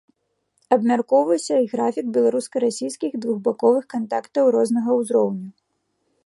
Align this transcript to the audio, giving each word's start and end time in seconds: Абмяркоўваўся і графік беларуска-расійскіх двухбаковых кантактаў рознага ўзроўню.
Абмяркоўваўся 0.75 1.55
і 1.65 1.69
графік 1.73 2.05
беларуска-расійскіх 2.15 3.11
двухбаковых 3.27 3.83
кантактаў 3.95 4.45
рознага 4.57 4.91
ўзроўню. 5.03 5.49